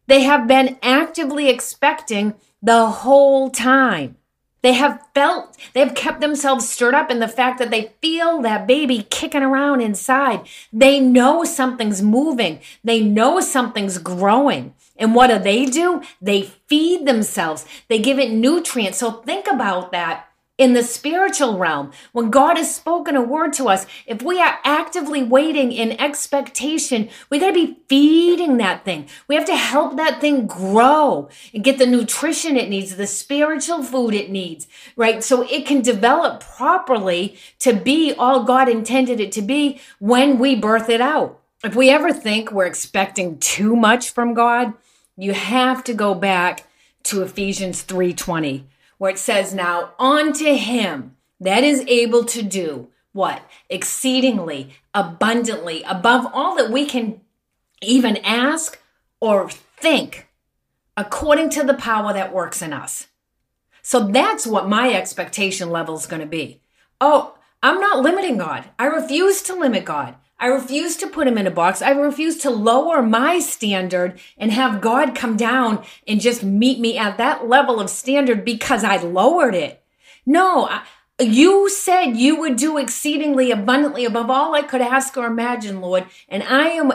They 0.07 0.21
have 0.21 0.47
been 0.47 0.77
actively 0.81 1.49
expecting 1.49 2.33
the 2.61 2.87
whole 2.87 3.49
time. 3.49 4.17
They 4.63 4.73
have 4.73 5.01
felt, 5.13 5.57
they've 5.73 5.93
kept 5.93 6.21
themselves 6.21 6.69
stirred 6.69 6.93
up 6.93 7.11
in 7.11 7.19
the 7.19 7.27
fact 7.27 7.59
that 7.59 7.69
they 7.69 7.91
feel 8.01 8.41
that 8.41 8.65
baby 8.65 9.05
kicking 9.09 9.43
around 9.43 9.81
inside. 9.81 10.47
They 10.71 11.01
know 11.01 11.43
something's 11.43 12.01
moving. 12.01 12.61
They 12.81 13.01
know 13.01 13.41
something's 13.41 13.97
growing. 13.97 14.73
And 14.95 15.13
what 15.13 15.27
do 15.27 15.37
they 15.37 15.65
do? 15.65 16.01
They 16.21 16.43
feed 16.43 17.05
themselves. 17.05 17.65
They 17.89 17.99
give 17.99 18.19
it 18.19 18.31
nutrients. 18.31 18.99
So 18.99 19.11
think 19.11 19.47
about 19.47 19.91
that 19.91 20.27
in 20.57 20.73
the 20.73 20.83
spiritual 20.83 21.57
realm, 21.57 21.91
when 22.11 22.29
God 22.29 22.57
has 22.57 22.75
spoken 22.75 23.15
a 23.15 23.21
word 23.21 23.53
to 23.53 23.69
us, 23.69 23.87
if 24.05 24.21
we 24.21 24.39
are 24.39 24.59
actively 24.63 25.23
waiting 25.23 25.71
in 25.71 25.99
expectation, 25.99 27.09
we 27.31 27.39
got 27.39 27.47
to 27.47 27.53
be 27.53 27.79
feeding 27.89 28.57
that 28.57 28.85
thing. 28.85 29.07
We 29.27 29.33
have 29.33 29.45
to 29.45 29.55
help 29.55 29.95
that 29.97 30.21
thing 30.21 30.45
grow 30.45 31.27
and 31.55 31.63
get 31.63 31.79
the 31.79 31.87
nutrition 31.87 32.55
it 32.55 32.69
needs, 32.69 32.95
the 32.95 33.07
spiritual 33.07 33.81
food 33.81 34.13
it 34.13 34.29
needs, 34.29 34.67
right? 34.95 35.23
So 35.23 35.41
it 35.41 35.65
can 35.65 35.81
develop 35.81 36.41
properly 36.41 37.35
to 37.59 37.73
be 37.73 38.13
all 38.13 38.43
God 38.43 38.69
intended 38.69 39.19
it 39.19 39.31
to 39.33 39.41
be 39.41 39.81
when 39.97 40.37
we 40.37 40.55
birth 40.55 40.87
it 40.87 41.01
out. 41.01 41.39
If 41.63 41.75
we 41.75 41.89
ever 41.89 42.13
think 42.13 42.51
we're 42.51 42.65
expecting 42.65 43.39
too 43.39 43.75
much 43.75 44.11
from 44.11 44.35
God, 44.35 44.73
you 45.17 45.33
have 45.33 45.83
to 45.85 45.95
go 45.95 46.13
back 46.13 46.67
to 47.03 47.23
Ephesians 47.23 47.81
3:20 47.81 48.65
where 49.03 49.11
it 49.11 49.19
says, 49.19 49.53
Now 49.53 49.89
unto 49.99 50.55
him 50.55 51.17
that 51.41 51.61
is 51.61 51.83
able 51.89 52.23
to 52.23 52.41
do 52.41 52.87
what? 53.11 53.41
Exceedingly, 53.69 54.75
abundantly, 54.93 55.83
above 55.83 56.25
all 56.33 56.55
that 56.55 56.71
we 56.71 56.85
can 56.85 57.19
even 57.81 58.15
ask 58.23 58.79
or 59.19 59.49
think, 59.49 60.29
according 60.95 61.49
to 61.49 61.65
the 61.65 61.73
power 61.73 62.13
that 62.13 62.33
works 62.33 62.61
in 62.61 62.71
us. 62.71 63.07
So 63.81 64.07
that's 64.07 64.47
what 64.47 64.69
my 64.69 64.93
expectation 64.93 65.69
level 65.69 65.97
is 65.97 66.05
going 66.05 66.21
to 66.21 66.25
be. 66.25 66.61
Oh, 67.01 67.37
I'm 67.61 67.81
not 67.81 67.99
limiting 67.99 68.37
God. 68.37 68.69
I 68.79 68.85
refuse 68.85 69.41
to 69.41 69.53
limit 69.53 69.83
God. 69.83 70.15
I 70.43 70.47
refuse 70.47 70.97
to 70.97 71.07
put 71.07 71.25
him 71.25 71.37
in 71.37 71.47
a 71.47 71.51
box. 71.51 71.81
I 71.81 71.91
refuse 71.91 72.39
to 72.39 72.49
lower 72.49 73.01
my 73.01 73.39
standard 73.39 74.19
and 74.37 74.51
have 74.51 74.81
God 74.81 75.15
come 75.15 75.37
down 75.37 75.85
and 76.05 76.19
just 76.19 76.43
meet 76.43 76.81
me 76.81 76.97
at 76.97 77.17
that 77.17 77.47
level 77.47 77.79
of 77.79 77.89
standard 77.89 78.43
because 78.43 78.83
I 78.83 78.97
lowered 78.97 79.55
it. 79.55 79.81
No, 80.25 80.67
I, 80.67 80.83
you 81.17 81.69
said 81.69 82.17
you 82.17 82.41
would 82.41 82.57
do 82.57 82.77
exceedingly 82.77 83.51
abundantly 83.51 84.03
above 84.03 84.29
all 84.29 84.53
I 84.53 84.63
could 84.63 84.81
ask 84.81 85.15
or 85.15 85.27
imagine, 85.27 85.79
Lord. 85.79 86.07
And 86.27 86.43
I 86.43 86.67
am 86.71 86.91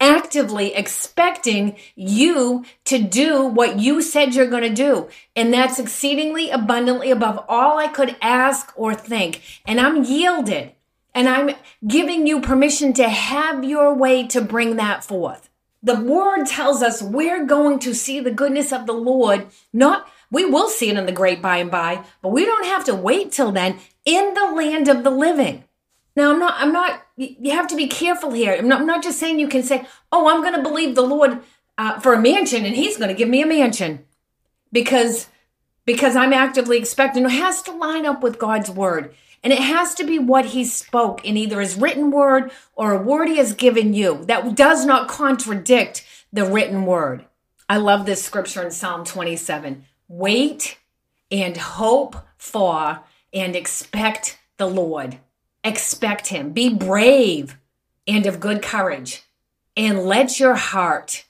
actively 0.00 0.74
expecting 0.74 1.76
you 1.94 2.64
to 2.86 2.98
do 2.98 3.44
what 3.44 3.78
you 3.78 4.00
said 4.00 4.34
you're 4.34 4.48
going 4.48 4.62
to 4.62 4.70
do. 4.70 5.10
And 5.36 5.52
that's 5.52 5.78
exceedingly 5.78 6.48
abundantly 6.48 7.10
above 7.10 7.44
all 7.46 7.76
I 7.76 7.88
could 7.88 8.16
ask 8.22 8.72
or 8.74 8.94
think. 8.94 9.42
And 9.66 9.78
I'm 9.78 10.02
yielded. 10.02 10.72
And 11.14 11.28
I'm 11.28 11.56
giving 11.86 12.26
you 12.26 12.40
permission 12.40 12.92
to 12.94 13.08
have 13.08 13.64
your 13.64 13.94
way 13.94 14.26
to 14.28 14.40
bring 14.40 14.76
that 14.76 15.04
forth. 15.04 15.48
The 15.82 16.00
word 16.00 16.46
tells 16.46 16.82
us 16.82 17.02
we're 17.02 17.44
going 17.46 17.78
to 17.80 17.94
see 17.94 18.20
the 18.20 18.30
goodness 18.30 18.72
of 18.72 18.86
the 18.86 18.92
Lord, 18.92 19.46
not 19.72 20.08
we 20.30 20.44
will 20.44 20.68
see 20.68 20.90
it 20.90 20.96
in 20.96 21.06
the 21.06 21.12
great 21.12 21.42
by 21.42 21.56
and 21.56 21.70
by, 21.70 22.04
but 22.22 22.28
we 22.30 22.44
don't 22.44 22.66
have 22.66 22.84
to 22.84 22.94
wait 22.94 23.32
till 23.32 23.50
then 23.50 23.78
in 24.04 24.34
the 24.34 24.52
land 24.54 24.88
of 24.88 25.02
the 25.02 25.10
living. 25.10 25.64
Now, 26.14 26.32
I'm 26.32 26.38
not, 26.38 26.54
I'm 26.56 26.72
not, 26.72 27.02
you 27.16 27.52
have 27.52 27.66
to 27.68 27.76
be 27.76 27.86
careful 27.86 28.32
here. 28.32 28.54
I'm 28.54 28.68
not, 28.68 28.80
I'm 28.80 28.86
not 28.86 29.02
just 29.02 29.18
saying 29.18 29.38
you 29.38 29.48
can 29.48 29.62
say, 29.62 29.86
oh, 30.12 30.28
I'm 30.28 30.42
going 30.42 30.54
to 30.54 30.62
believe 30.62 30.94
the 30.94 31.02
Lord 31.02 31.40
uh, 31.78 31.98
for 32.00 32.14
a 32.14 32.20
mansion 32.20 32.64
and 32.64 32.76
he's 32.76 32.96
going 32.96 33.08
to 33.08 33.16
give 33.16 33.28
me 33.28 33.42
a 33.42 33.46
mansion 33.46 34.04
because, 34.72 35.28
because 35.84 36.14
I'm 36.14 36.32
actively 36.32 36.78
expecting. 36.78 37.24
It 37.24 37.30
has 37.30 37.62
to 37.62 37.72
line 37.72 38.06
up 38.06 38.22
with 38.22 38.38
God's 38.38 38.70
word. 38.70 39.14
And 39.42 39.52
it 39.52 39.60
has 39.60 39.94
to 39.94 40.04
be 40.04 40.18
what 40.18 40.46
he 40.46 40.64
spoke 40.64 41.24
in 41.24 41.36
either 41.36 41.60
his 41.60 41.76
written 41.76 42.10
word 42.10 42.50
or 42.74 42.92
a 42.92 43.02
word 43.02 43.28
he 43.28 43.38
has 43.38 43.54
given 43.54 43.94
you 43.94 44.24
that 44.26 44.54
does 44.54 44.84
not 44.84 45.08
contradict 45.08 46.04
the 46.32 46.44
written 46.44 46.84
word. 46.84 47.24
I 47.68 47.78
love 47.78 48.04
this 48.04 48.22
scripture 48.22 48.62
in 48.62 48.70
Psalm 48.70 49.04
27. 49.04 49.84
Wait 50.08 50.78
and 51.30 51.56
hope 51.56 52.16
for 52.36 53.00
and 53.32 53.56
expect 53.56 54.38
the 54.56 54.66
Lord. 54.66 55.18
Expect 55.64 56.28
him. 56.28 56.52
Be 56.52 56.72
brave 56.72 57.56
and 58.06 58.26
of 58.26 58.40
good 58.40 58.62
courage. 58.62 59.22
And 59.76 60.04
let 60.04 60.40
your 60.40 60.56
heart 60.56 61.24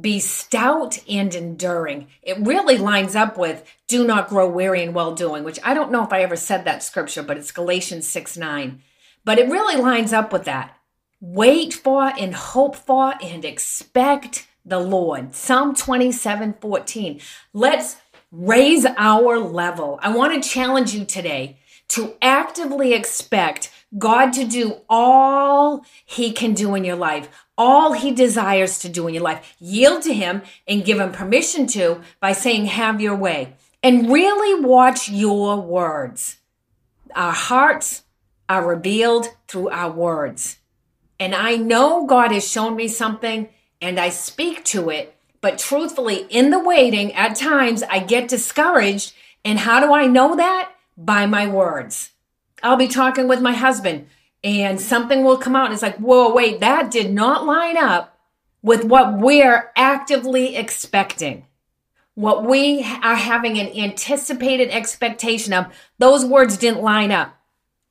be 0.00 0.20
stout 0.20 0.98
and 1.08 1.34
enduring. 1.34 2.08
It 2.22 2.38
really 2.38 2.78
lines 2.78 3.14
up 3.14 3.36
with 3.36 3.64
do 3.88 4.06
not 4.06 4.28
grow 4.28 4.48
weary 4.48 4.82
in 4.82 4.94
well 4.94 5.14
doing, 5.14 5.44
which 5.44 5.58
I 5.62 5.74
don't 5.74 5.92
know 5.92 6.04
if 6.04 6.12
I 6.12 6.22
ever 6.22 6.36
said 6.36 6.64
that 6.64 6.82
scripture, 6.82 7.22
but 7.22 7.36
it's 7.36 7.52
Galatians 7.52 8.06
6 8.08 8.36
9. 8.36 8.82
But 9.24 9.38
it 9.38 9.50
really 9.50 9.80
lines 9.80 10.12
up 10.12 10.32
with 10.32 10.44
that. 10.44 10.76
Wait 11.20 11.74
for 11.74 12.12
and 12.18 12.34
hope 12.34 12.74
for 12.74 13.14
and 13.22 13.44
expect 13.44 14.48
the 14.64 14.80
Lord. 14.80 15.34
Psalm 15.34 15.74
27 15.74 16.54
14. 16.60 17.20
Let's 17.52 17.96
raise 18.30 18.86
our 18.96 19.38
level. 19.38 19.98
I 20.02 20.16
want 20.16 20.42
to 20.42 20.48
challenge 20.48 20.94
you 20.94 21.04
today 21.04 21.58
to 21.88 22.14
actively 22.22 22.94
expect 22.94 23.70
God 23.98 24.32
to 24.34 24.44
do 24.44 24.80
all 24.88 25.84
he 26.04 26.32
can 26.32 26.54
do 26.54 26.74
in 26.74 26.84
your 26.84 26.96
life, 26.96 27.28
all 27.58 27.92
he 27.92 28.10
desires 28.10 28.78
to 28.80 28.88
do 28.88 29.06
in 29.06 29.14
your 29.14 29.22
life. 29.22 29.54
Yield 29.58 30.02
to 30.02 30.14
him 30.14 30.42
and 30.66 30.84
give 30.84 30.98
him 30.98 31.12
permission 31.12 31.66
to 31.68 32.00
by 32.20 32.32
saying, 32.32 32.66
Have 32.66 33.00
your 33.00 33.16
way. 33.16 33.54
And 33.82 34.12
really 34.12 34.64
watch 34.64 35.08
your 35.08 35.60
words. 35.60 36.38
Our 37.14 37.32
hearts 37.32 38.02
are 38.48 38.66
revealed 38.66 39.28
through 39.48 39.70
our 39.70 39.90
words. 39.90 40.58
And 41.18 41.34
I 41.34 41.56
know 41.56 42.06
God 42.06 42.32
has 42.32 42.48
shown 42.48 42.76
me 42.76 42.88
something 42.88 43.48
and 43.80 43.98
I 43.98 44.08
speak 44.08 44.64
to 44.66 44.90
it. 44.90 45.16
But 45.40 45.58
truthfully, 45.58 46.26
in 46.30 46.50
the 46.50 46.58
waiting, 46.58 47.12
at 47.14 47.36
times 47.36 47.82
I 47.82 47.98
get 47.98 48.28
discouraged. 48.28 49.12
And 49.44 49.58
how 49.58 49.80
do 49.80 49.92
I 49.92 50.06
know 50.06 50.36
that? 50.36 50.72
By 50.96 51.26
my 51.26 51.48
words. 51.48 52.10
I'll 52.62 52.76
be 52.76 52.88
talking 52.88 53.28
with 53.28 53.40
my 53.40 53.52
husband 53.52 54.06
and 54.44 54.80
something 54.80 55.24
will 55.24 55.36
come 55.36 55.56
out 55.56 55.66
and 55.66 55.74
it's 55.74 55.82
like, 55.82 55.98
whoa, 55.98 56.32
wait, 56.32 56.60
that 56.60 56.90
did 56.90 57.12
not 57.12 57.46
line 57.46 57.76
up 57.76 58.18
with 58.62 58.84
what 58.84 59.18
we're 59.18 59.70
actively 59.76 60.56
expecting. 60.56 61.46
What 62.14 62.44
we 62.44 62.82
are 63.02 63.16
having 63.16 63.58
an 63.58 63.68
anticipated 63.76 64.70
expectation 64.70 65.52
of, 65.52 65.72
those 65.98 66.24
words 66.24 66.56
didn't 66.56 66.82
line 66.82 67.10
up. 67.10 67.34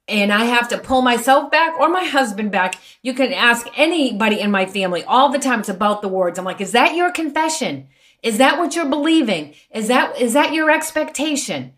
And 0.07 0.31
I 0.31 0.45
have 0.45 0.67
to 0.69 0.77
pull 0.77 1.01
myself 1.01 1.51
back 1.51 1.79
or 1.79 1.89
my 1.89 2.03
husband 2.03 2.51
back. 2.51 2.75
You 3.01 3.13
can 3.13 3.33
ask 3.33 3.67
anybody 3.77 4.39
in 4.39 4.51
my 4.51 4.65
family 4.65 5.03
all 5.03 5.29
the 5.29 5.39
time. 5.39 5.61
It's 5.61 5.69
about 5.69 6.01
the 6.01 6.07
words. 6.07 6.37
I'm 6.37 6.45
like, 6.45 6.61
is 6.61 6.73
that 6.73 6.95
your 6.95 7.11
confession? 7.11 7.87
Is 8.21 8.37
that 8.37 8.59
what 8.59 8.75
you're 8.75 8.89
believing? 8.89 9.53
Is 9.71 9.87
that, 9.87 10.19
is 10.19 10.33
that 10.33 10.53
your 10.53 10.69
expectation? 10.69 11.73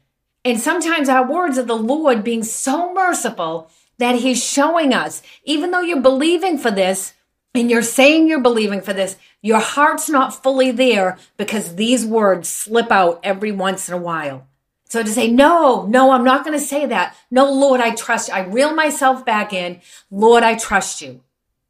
And 0.45 0.59
sometimes 0.59 1.07
our 1.07 1.25
words 1.25 1.57
are 1.57 1.63
the 1.63 1.75
Lord 1.75 2.23
being 2.23 2.43
so 2.43 2.93
merciful 2.93 3.69
that 3.97 4.15
he's 4.15 4.43
showing 4.43 4.93
us, 4.93 5.21
even 5.45 5.71
though 5.71 5.81
you're 5.81 6.01
believing 6.01 6.57
for 6.57 6.71
this 6.71 7.13
and 7.55 7.69
you're 7.69 7.81
saying 7.81 8.27
you're 8.27 8.41
believing 8.41 8.81
for 8.81 8.93
this, 8.93 9.15
your 9.41 9.59
heart's 9.59 10.09
not 10.09 10.41
fully 10.43 10.71
there 10.71 11.17
because 11.37 11.75
these 11.75 12.05
words 12.05 12.49
slip 12.49 12.91
out 12.91 13.19
every 13.23 13.51
once 13.51 13.87
in 13.87 13.93
a 13.93 13.97
while. 13.97 14.47
So 14.85 15.01
to 15.01 15.09
say, 15.09 15.31
no, 15.31 15.85
no, 15.87 16.11
I'm 16.11 16.23
not 16.23 16.43
going 16.43 16.57
to 16.57 16.63
say 16.63 16.85
that. 16.85 17.15
No, 17.31 17.51
Lord, 17.51 17.79
I 17.79 17.95
trust 17.95 18.27
you. 18.27 18.35
I 18.35 18.41
reel 18.41 18.75
myself 18.75 19.25
back 19.25 19.53
in. 19.53 19.81
Lord, 20.11 20.43
I 20.43 20.55
trust 20.55 21.01
you. 21.01 21.21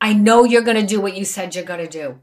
I 0.01 0.13
know 0.13 0.43
you're 0.43 0.61
going 0.61 0.81
to 0.81 0.85
do 0.85 0.99
what 0.99 1.15
you 1.15 1.23
said 1.23 1.55
you're 1.55 1.63
going 1.63 1.79
to 1.79 1.87
do. 1.87 2.19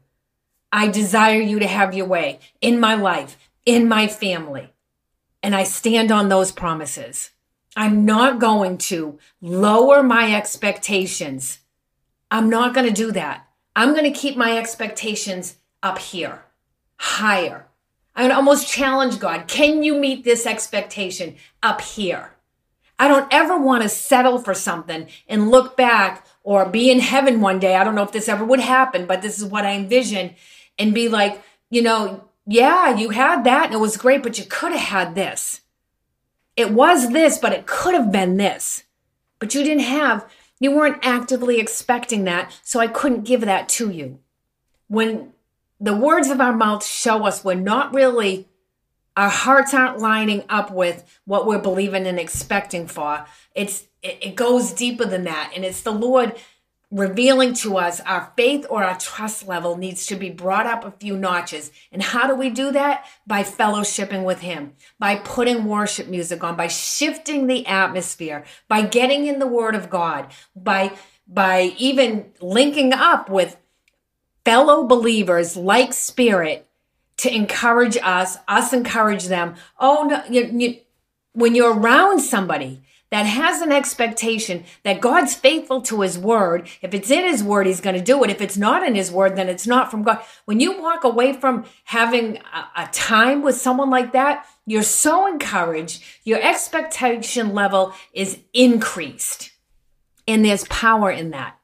I 0.71 0.89
desire 0.89 1.41
you 1.41 1.59
to 1.59 1.67
have 1.67 1.95
your 1.95 2.05
way 2.05 2.39
in 2.61 2.79
my 2.79 2.95
life, 2.95 3.37
in 3.65 3.87
my 3.87 4.07
family. 4.07 4.71
And 5.43 5.55
I 5.55 5.63
stand 5.63 6.11
on 6.11 6.29
those 6.29 6.51
promises. 6.51 7.31
I'm 7.75 8.05
not 8.05 8.39
going 8.39 8.77
to 8.77 9.17
lower 9.41 10.03
my 10.03 10.35
expectations. 10.35 11.59
I'm 12.29 12.49
not 12.49 12.73
going 12.73 12.87
to 12.87 12.93
do 12.93 13.11
that. 13.13 13.47
I'm 13.75 13.93
going 13.93 14.11
to 14.11 14.19
keep 14.19 14.35
my 14.35 14.57
expectations 14.57 15.55
up 15.81 15.97
here, 15.97 16.43
higher. 16.97 17.67
I'm 18.15 18.23
going 18.23 18.31
to 18.31 18.35
almost 18.35 18.67
challenge 18.67 19.19
God. 19.19 19.47
Can 19.47 19.83
you 19.83 19.95
meet 19.95 20.23
this 20.23 20.45
expectation 20.45 21.35
up 21.63 21.81
here? 21.81 22.33
I 22.99 23.07
don't 23.07 23.33
ever 23.33 23.57
want 23.57 23.83
to 23.83 23.89
settle 23.89 24.37
for 24.37 24.53
something 24.53 25.07
and 25.27 25.49
look 25.49 25.75
back 25.75 26.25
or 26.43 26.65
be 26.65 26.91
in 26.91 26.99
heaven 26.99 27.41
one 27.41 27.59
day. 27.59 27.75
I 27.75 27.83
don't 27.83 27.95
know 27.95 28.03
if 28.03 28.11
this 28.11 28.29
ever 28.29 28.45
would 28.45 28.59
happen, 28.59 29.05
but 29.05 29.21
this 29.21 29.39
is 29.39 29.45
what 29.45 29.65
I 29.65 29.71
envision 29.71 30.35
and 30.77 30.93
be 30.93 31.09
like, 31.09 31.41
you 31.69 31.81
know, 31.81 32.25
yeah, 32.51 32.95
you 32.95 33.09
had 33.09 33.43
that 33.45 33.67
and 33.67 33.73
it 33.73 33.79
was 33.79 33.95
great, 33.97 34.21
but 34.21 34.37
you 34.37 34.45
could 34.45 34.73
have 34.73 34.81
had 34.81 35.15
this. 35.15 35.61
It 36.57 36.71
was 36.71 37.11
this, 37.11 37.37
but 37.37 37.53
it 37.53 37.65
could 37.65 37.93
have 37.93 38.11
been 38.11 38.37
this. 38.37 38.83
But 39.39 39.55
you 39.55 39.63
didn't 39.63 39.83
have, 39.83 40.29
you 40.59 40.75
weren't 40.75 41.03
actively 41.03 41.59
expecting 41.59 42.25
that, 42.25 42.53
so 42.61 42.79
I 42.79 42.87
couldn't 42.87 43.23
give 43.23 43.41
that 43.41 43.69
to 43.69 43.89
you. 43.89 44.19
When 44.87 45.31
the 45.79 45.95
words 45.95 46.29
of 46.29 46.41
our 46.41 46.55
mouth 46.55 46.85
show 46.85 47.25
us 47.25 47.43
we're 47.43 47.55
not 47.55 47.93
really, 47.93 48.49
our 49.15 49.29
hearts 49.29 49.73
aren't 49.73 49.99
lining 49.99 50.43
up 50.49 50.71
with 50.71 51.05
what 51.23 51.47
we're 51.47 51.61
believing 51.61 52.05
and 52.05 52.19
expecting 52.19 52.85
for, 52.85 53.25
it's, 53.55 53.85
it, 54.03 54.17
it 54.21 54.35
goes 54.35 54.73
deeper 54.73 55.05
than 55.05 55.23
that. 55.23 55.53
And 55.55 55.63
it's 55.63 55.81
the 55.81 55.91
Lord 55.91 56.35
revealing 56.91 57.53
to 57.53 57.77
us 57.77 58.01
our 58.01 58.33
faith 58.35 58.65
or 58.69 58.83
our 58.83 58.97
trust 58.99 59.47
level 59.47 59.77
needs 59.77 60.05
to 60.07 60.15
be 60.15 60.29
brought 60.29 60.67
up 60.67 60.83
a 60.83 60.91
few 60.91 61.15
notches. 61.15 61.71
And 61.91 62.03
how 62.03 62.27
do 62.27 62.35
we 62.35 62.49
do 62.49 62.71
that? 62.71 63.05
By 63.25 63.43
fellowshipping 63.43 64.25
with 64.25 64.41
Him, 64.41 64.73
by 64.99 65.15
putting 65.15 65.65
worship 65.65 66.07
music 66.07 66.43
on, 66.43 66.57
by 66.57 66.67
shifting 66.67 67.47
the 67.47 67.65
atmosphere, 67.65 68.43
by 68.67 68.81
getting 68.81 69.25
in 69.25 69.39
the 69.39 69.47
Word 69.47 69.73
of 69.73 69.89
God, 69.89 70.27
by, 70.53 70.91
by 71.25 71.73
even 71.77 72.31
linking 72.41 72.91
up 72.91 73.29
with 73.29 73.57
fellow 74.43 74.85
believers 74.85 75.55
like 75.55 75.93
Spirit 75.93 76.67
to 77.17 77.33
encourage 77.33 77.97
us, 78.03 78.37
us 78.47 78.73
encourage 78.73 79.25
them. 79.25 79.55
Oh, 79.79 80.07
no, 80.09 80.23
you, 80.29 80.45
you, 80.53 80.77
when 81.33 81.55
you're 81.55 81.73
around 81.73 82.19
somebody, 82.19 82.81
that 83.11 83.23
has 83.23 83.61
an 83.61 83.71
expectation 83.71 84.63
that 84.83 85.01
God's 85.01 85.35
faithful 85.35 85.81
to 85.83 86.01
his 86.01 86.17
word. 86.17 86.67
If 86.81 86.93
it's 86.93 87.11
in 87.11 87.25
his 87.25 87.43
word, 87.43 87.67
he's 87.67 87.81
going 87.81 87.97
to 87.97 88.01
do 88.01 88.23
it. 88.23 88.29
If 88.29 88.41
it's 88.41 88.57
not 88.57 88.87
in 88.87 88.95
his 88.95 89.11
word, 89.11 89.35
then 89.35 89.49
it's 89.49 89.67
not 89.67 89.91
from 89.91 90.03
God. 90.03 90.21
When 90.45 90.59
you 90.59 90.81
walk 90.81 91.03
away 91.03 91.33
from 91.33 91.65
having 91.83 92.37
a, 92.37 92.83
a 92.83 92.89
time 92.91 93.43
with 93.43 93.55
someone 93.55 93.89
like 93.89 94.13
that, 94.13 94.45
you're 94.65 94.81
so 94.81 95.27
encouraged. 95.27 96.01
Your 96.23 96.41
expectation 96.41 97.53
level 97.53 97.93
is 98.13 98.39
increased. 98.53 99.51
And 100.27 100.45
there's 100.45 100.65
power 100.65 101.11
in 101.11 101.31
that. 101.31 101.57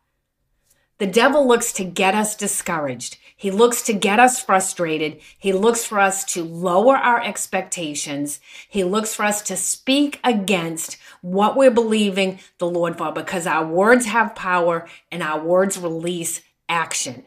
The 0.97 1.07
devil 1.07 1.47
looks 1.47 1.71
to 1.73 1.85
get 1.85 2.15
us 2.15 2.35
discouraged. 2.35 3.17
He 3.39 3.51
looks 3.51 3.83
to 3.83 3.93
get 3.93 4.19
us 4.19 4.43
frustrated. 4.43 5.19
He 5.37 5.53
looks 5.53 5.85
for 5.85 5.99
us 5.99 6.25
to 6.33 6.43
lower 6.43 6.97
our 6.97 7.23
expectations. 7.23 8.41
He 8.67 8.83
looks 8.83 9.13
for 9.13 9.23
us 9.23 9.43
to 9.43 9.55
speak 9.55 10.19
against 10.23 10.97
what 11.21 11.55
we're 11.55 11.69
believing 11.69 12.39
the 12.57 12.67
Lord 12.67 12.97
for 12.97 13.11
because 13.11 13.45
our 13.45 13.63
words 13.63 14.07
have 14.07 14.33
power 14.33 14.87
and 15.11 15.21
our 15.21 15.39
words 15.39 15.77
release 15.77 16.41
action. 16.67 17.25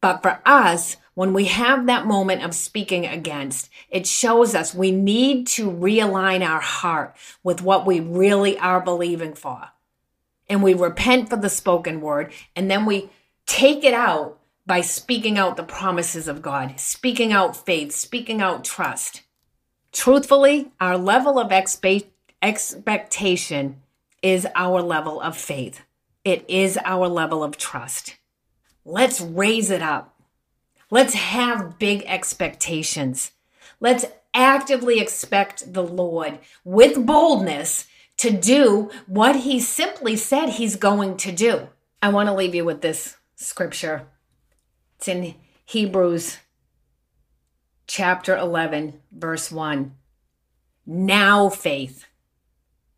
But 0.00 0.22
for 0.22 0.40
us, 0.46 0.96
when 1.14 1.32
we 1.32 1.46
have 1.46 1.86
that 1.86 2.06
moment 2.06 2.44
of 2.44 2.54
speaking 2.54 3.04
against, 3.04 3.68
it 3.90 4.06
shows 4.06 4.54
us 4.54 4.72
we 4.72 4.92
need 4.92 5.48
to 5.48 5.68
realign 5.68 6.48
our 6.48 6.60
heart 6.60 7.16
with 7.42 7.60
what 7.60 7.84
we 7.84 7.98
really 7.98 8.56
are 8.56 8.80
believing 8.80 9.34
for. 9.34 9.70
And 10.48 10.62
we 10.62 10.74
repent 10.74 11.28
for 11.28 11.36
the 11.36 11.50
spoken 11.50 12.00
word, 12.00 12.32
and 12.54 12.70
then 12.70 12.86
we 12.86 13.10
take 13.46 13.82
it 13.82 13.94
out 13.94 14.37
by 14.68 14.82
speaking 14.82 15.38
out 15.38 15.56
the 15.56 15.62
promises 15.62 16.28
of 16.28 16.42
God, 16.42 16.78
speaking 16.78 17.32
out 17.32 17.56
faith, 17.56 17.90
speaking 17.90 18.42
out 18.42 18.64
trust. 18.64 19.22
Truthfully, 19.92 20.70
our 20.78 20.98
level 20.98 21.38
of 21.38 21.50
expe- 21.50 22.04
expectation 22.42 23.80
is 24.22 24.46
our 24.54 24.82
level 24.82 25.22
of 25.22 25.38
faith. 25.38 25.80
It 26.22 26.44
is 26.48 26.78
our 26.84 27.08
level 27.08 27.42
of 27.42 27.56
trust. 27.56 28.16
Let's 28.84 29.22
raise 29.22 29.70
it 29.70 29.80
up. 29.80 30.20
Let's 30.90 31.14
have 31.14 31.78
big 31.78 32.04
expectations. 32.06 33.32
Let's 33.80 34.04
actively 34.34 35.00
expect 35.00 35.72
the 35.72 35.82
Lord 35.82 36.40
with 36.62 37.06
boldness 37.06 37.86
to 38.18 38.30
do 38.30 38.90
what 39.06 39.34
he 39.34 39.60
simply 39.60 40.16
said 40.16 40.50
he's 40.50 40.76
going 40.76 41.16
to 41.18 41.32
do. 41.32 41.68
I 42.02 42.10
want 42.10 42.28
to 42.28 42.34
leave 42.34 42.54
you 42.54 42.66
with 42.66 42.82
this 42.82 43.16
scripture 43.34 44.06
it's 44.98 45.06
in 45.06 45.36
Hebrews 45.64 46.38
chapter 47.86 48.36
11, 48.36 49.00
verse 49.12 49.52
1. 49.52 49.94
Now 50.86 51.48
faith, 51.48 52.06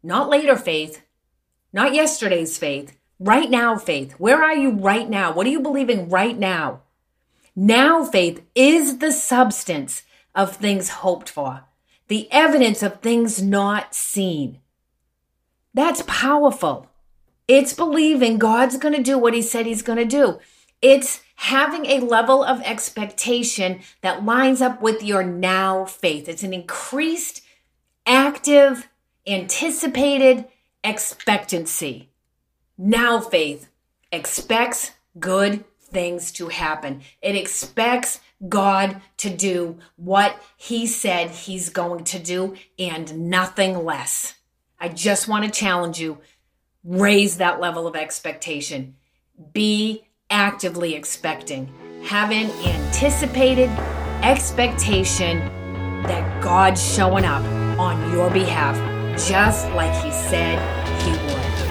not 0.03 0.31
later 0.31 0.57
faith, 0.57 1.03
not 1.75 1.93
yesterday's 1.93 2.57
faith, 2.57 2.97
right 3.19 3.51
now 3.51 3.77
faith. 3.77 4.13
Where 4.13 4.43
are 4.43 4.57
you 4.57 4.71
right 4.71 5.11
now? 5.11 5.31
What 5.31 5.47
are 5.47 5.51
you 5.51 5.61
believing 5.61 6.09
right 6.09 6.39
now? 6.39 6.81
Now 7.55 8.03
faith 8.03 8.43
is 8.55 8.99
the 8.99 9.13
substance 9.13 10.05
of 10.35 10.57
things 10.57 10.89
hoped 10.89 11.29
for, 11.29 11.65
the 12.09 12.33
evidence 12.33 12.83
of 12.83 13.01
things 13.01 13.43
not 13.43 13.95
seen. 13.95 14.59
That's 15.75 16.03
powerful. 16.07 16.89
It's 17.47 17.75
believing 17.75 18.39
God's 18.39 18.79
going 18.79 18.95
to 18.95 19.03
do 19.03 19.19
what 19.19 19.35
he 19.35 19.43
said 19.43 19.67
he's 19.67 19.83
going 19.83 19.99
to 19.99 20.07
do. 20.07 20.39
It's 20.81 21.21
having 21.41 21.87
a 21.87 22.01
level 22.01 22.45
of 22.45 22.61
expectation 22.61 23.81
that 24.03 24.23
lines 24.27 24.61
up 24.61 24.83
with 24.83 25.03
your 25.03 25.23
now 25.23 25.87
faith. 25.87 26.29
It's 26.29 26.43
an 26.43 26.53
increased, 26.53 27.43
active, 28.05 28.87
anticipated 29.27 30.45
expectancy. 30.85 32.11
Now 32.77 33.21
faith 33.21 33.71
expects 34.13 34.91
good 35.19 35.65
things 35.81 36.31
to 36.33 36.49
happen. 36.49 37.01
It 37.23 37.37
expects 37.37 38.21
God 38.47 39.01
to 39.17 39.31
do 39.31 39.79
what 39.97 40.39
He 40.59 40.87
said 40.87 41.31
He's 41.31 41.71
going 41.71 42.05
to 42.05 42.19
do 42.19 42.55
and 42.79 43.31
nothing 43.31 43.83
less. 43.83 44.35
I 44.79 44.91
just 44.91 45.27
want 45.27 45.47
to 45.47 45.51
challenge 45.51 45.99
you 45.99 46.19
raise 46.85 47.39
that 47.39 47.61
level 47.61 47.87
of 47.87 47.97
expectation. 47.97 48.97
Be 49.55 50.05
actively 50.31 50.95
expecting. 50.95 51.73
Have 52.05 52.31
an 52.31 52.51
anticipated 52.67 53.69
expectation 54.23 55.39
that 56.05 56.43
God's 56.43 56.83
showing 56.83 57.25
up 57.25 57.45
on 57.79 58.13
your 58.13 58.31
behalf 58.31 58.77
just 59.19 59.69
like 59.71 59.93
He 60.03 60.11
said 60.13 60.59
He 61.03 61.11
would. 61.11 61.70